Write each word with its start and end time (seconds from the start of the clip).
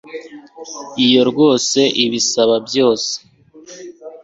iyo 1.05 1.21
rwose 1.29 1.79
ibisaba 2.05 2.55
byose 2.67 3.11